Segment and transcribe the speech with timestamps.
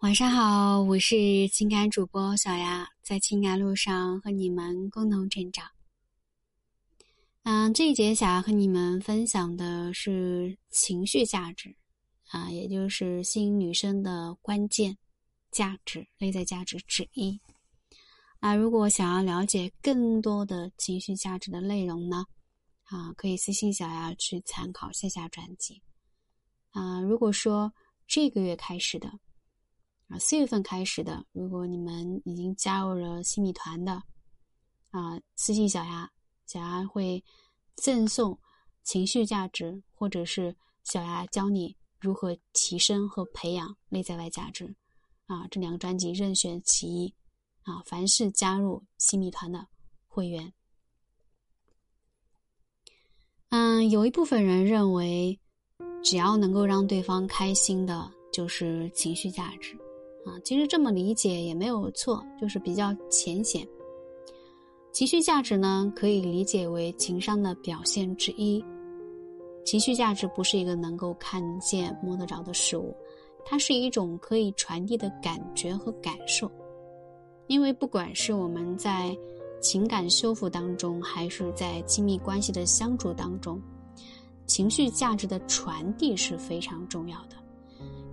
[0.00, 5.68] 晚上好，我是情感主播小丫，在情感路上和你们共同成长。
[7.42, 11.74] 嗯，这一节想要和你们分享的是情绪价值
[12.28, 14.96] 啊，也就是吸引女生的关键
[15.50, 17.36] 价值、内在价值之一。
[18.38, 22.24] 啊，如果想要了解更多的情绪价值的内容呢，
[22.84, 25.82] 啊，可以私信小丫去参考线下专辑。
[26.70, 27.72] 啊，如果说
[28.06, 29.12] 这个月开始的。
[30.08, 33.92] 啊，四月份开始的，如果你们已经加入了新米团的，
[34.90, 36.10] 啊，私信小丫，
[36.46, 37.22] 小丫会
[37.76, 38.38] 赠送
[38.84, 44.74] 情绪价值，或者是小丫教你如何提升和培养内在外价值，
[45.26, 47.14] 啊，这两个专辑任选其一，
[47.64, 49.68] 啊，凡是加入新米团的
[50.06, 50.50] 会员，
[53.50, 55.38] 嗯，有一部分人认为，
[56.02, 59.78] 只要能够让对方开心的，就是情绪价值。
[60.26, 63.66] 啊，其实这么理解也没有错，就是比较浅显。
[64.92, 68.64] 情绪价值呢，可以理解为情商的表现之一。
[69.64, 72.94] 情绪价值不是一个能够看见、摸得着的事物，
[73.44, 76.50] 它是一种可以传递的感觉和感受。
[77.46, 79.16] 因为不管是我们在
[79.60, 83.60] 情感修复当中，还是在亲密关系的相处当中，
[84.46, 87.36] 情绪价值的传递是非常重要的。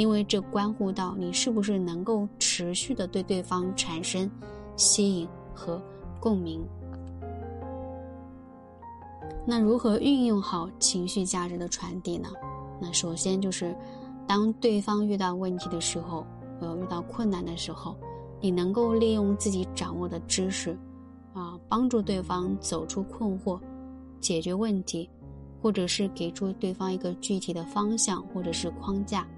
[0.00, 4.30] 因为这关乎到你是不是能够持续的对对方产生
[4.74, 5.78] 吸引和
[6.18, 6.66] 共鸣。
[9.46, 12.30] 那如何运用好情绪价值的传递呢？
[12.80, 13.76] 那首先就是，
[14.26, 16.24] 当对方遇到问题的时候，
[16.62, 17.94] 呃，遇到困难的时候，
[18.40, 20.74] 你能够利用自己掌握的知识，
[21.34, 23.60] 啊，帮助对方走出困惑，
[24.18, 25.10] 解决问题，
[25.60, 29.28] 或者是给出对方一个具体的方向或者是框架。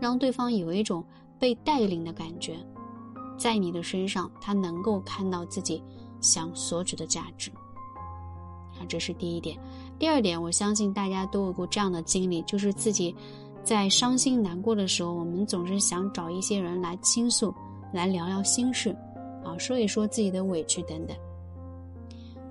[0.00, 1.04] 让对方有一种
[1.38, 2.56] 被带领的感觉，
[3.38, 5.82] 在你的身上，他能够看到自己
[6.20, 7.50] 想索取的价值。
[7.50, 9.58] 啊，这是第一点。
[9.98, 13.14] 第二点，我相信大家都有过这样的经历，就是自己
[13.62, 17.54] 在伤心难过的时候，我们总是想找一些人来倾诉，
[17.92, 18.90] 来聊聊心事，
[19.44, 21.16] 啊，说一说自己的委屈等等。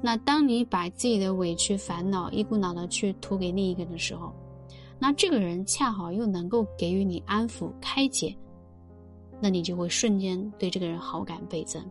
[0.02, 4.34] 那当你把自己的委屈、烦恼一股脑的去吐给另一个人的时候，
[5.04, 8.34] 那这个人恰好又能够给予你安抚、开解，
[9.42, 11.84] 那你就会瞬间对这个人好感倍增。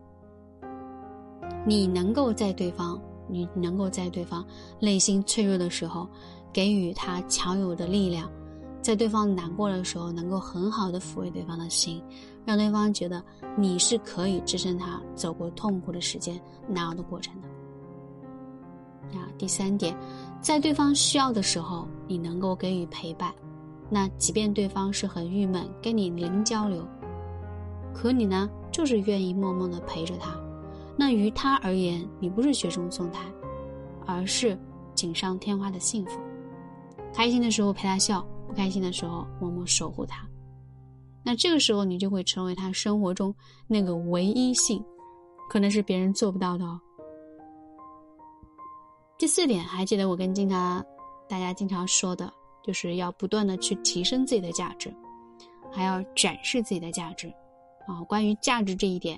[1.63, 4.43] 你能够在对方，你能够在对方
[4.79, 6.09] 内心脆弱的时候，
[6.51, 8.27] 给予他强有的力量，
[8.81, 12.01] 在对方难过的时候，能够很好的抚慰对方的心，
[12.43, 13.23] 让对方觉得
[13.55, 17.47] 你是可以支撑他走过痛苦的时间、难熬的过程的。
[19.13, 19.95] 啊，第三点，
[20.41, 23.33] 在对方需要的时候，你能够给予陪伴。
[23.89, 26.87] 那即便对方是很郁闷，跟你零交流，
[27.93, 30.35] 可你呢，就是愿意默默的陪着他。
[30.95, 33.25] 那于他而言，你不是雪中送炭，
[34.05, 34.57] 而是
[34.95, 36.19] 锦上添花的幸福。
[37.13, 40.27] 开心的时候陪他笑，不开心的时候默默守护他。
[41.23, 43.33] 那这个时候，你就会成为他生活中
[43.67, 44.83] 那个唯一性，
[45.49, 46.79] 可能是别人做不到的哦。
[49.23, 50.85] 第四点，还记得我跟经常
[51.29, 52.29] 大家经常说的，
[52.61, 54.93] 就是要不断的去提升自己的价值，
[55.71, 57.33] 还要展示自己的价值
[57.87, 58.03] 啊。
[58.03, 59.17] 关于价值这一点，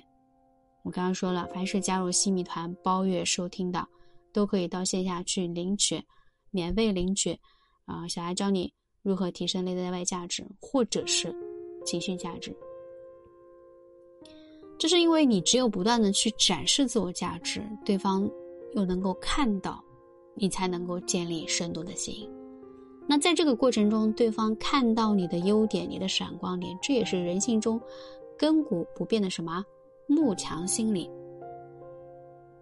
[0.84, 3.84] 我刚刚说了，凡是加入新米团包月收听的，
[4.32, 6.00] 都可以到线下去领取，
[6.52, 7.36] 免费领取
[7.84, 8.06] 啊。
[8.06, 11.34] 小艾教你如何提升内在外价值，或者是
[11.84, 12.56] 情绪价值。
[14.78, 18.30] 这是因为你只有不断的去展示自我价值，对方
[18.74, 19.82] 又能够看到。
[20.36, 22.30] 你才能够建立深度的吸引。
[23.08, 27.80] 那在这个过程中，对方看到你的优点、你的闪光点，这也是人性中
[28.38, 29.64] 亘古不变的什么
[30.06, 31.10] 慕强心理。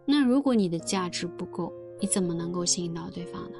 [0.04, 3.58] 那如果你的价值不够，你怎么能够吸引到对方呢？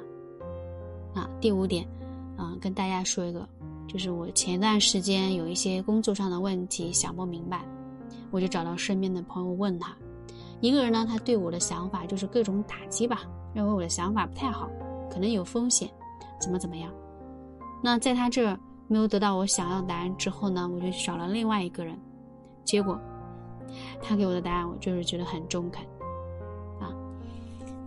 [1.15, 1.87] 啊，第五点，
[2.37, 3.49] 嗯，跟大家说一个，
[3.87, 7.65] 就是我前段时间有一些工作上的问题想不明白，
[8.29, 9.97] 我就找到身边的朋友问他。
[10.61, 13.21] 一个人呢，他对我的想法就是各种打击吧。
[13.53, 14.69] 认为我的想法不太好，
[15.09, 15.89] 可能有风险，
[16.41, 16.91] 怎么怎么样？
[17.81, 18.57] 那在他这
[18.87, 21.97] 没有得到我想要的答案之后呢，我就去找了另外一个人，
[22.65, 22.99] 结果
[24.01, 25.83] 他给我的答案，我就是觉得很中肯
[26.81, 26.91] 啊。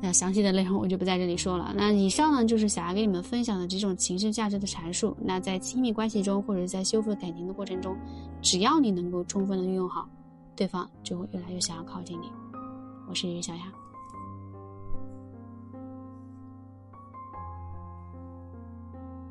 [0.00, 1.74] 那详细的内容我就不在这里说了。
[1.76, 5.14] 那以上呢，就是想要跟你们分享的几种情绪价值的阐述。
[5.20, 7.94] 那在亲密关系中，或者在修复感情的过程中，
[8.40, 10.08] 只要你能够充分的运用好，
[10.56, 12.30] 对方就会越来越想要靠近你。
[13.08, 13.87] 我是小雅。